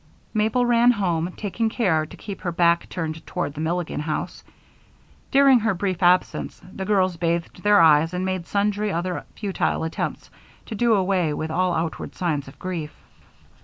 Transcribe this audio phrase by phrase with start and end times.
[0.33, 4.43] Mabel ran home, taking care to keep her back turned toward the Milligan house.
[5.29, 10.31] During her brief absence, the girls bathed their eyes and made sundry other futile attempts
[10.65, 12.95] to do away with all outward signs of grief.